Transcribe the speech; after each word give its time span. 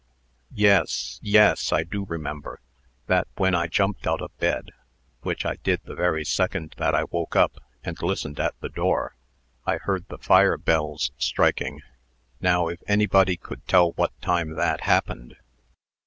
"Yes 0.55 1.19
yes; 1.21 1.71
I 1.71 1.83
do 1.83 2.05
remember, 2.05 2.59
that 3.05 3.27
when 3.37 3.53
I 3.53 3.67
jumped 3.67 4.07
out 4.07 4.19
of 4.19 4.35
bed 4.39 4.71
which 5.21 5.45
I 5.45 5.57
did 5.57 5.79
the 5.83 5.93
very 5.93 6.25
second 6.25 6.73
that 6.77 6.95
I 6.95 7.03
woke 7.03 7.35
up 7.35 7.59
and 7.83 8.01
listened 8.01 8.39
at 8.39 8.59
the 8.61 8.69
door, 8.69 9.15
I 9.67 9.77
heard 9.77 10.07
the 10.07 10.17
fire 10.17 10.57
bells 10.57 11.11
striking. 11.19 11.81
Now, 12.39 12.67
if 12.67 12.81
anybody 12.87 13.37
could 13.37 13.63
tell 13.67 13.91
what 13.91 14.19
time 14.21 14.55
that 14.55 14.81
happened." 14.81 15.35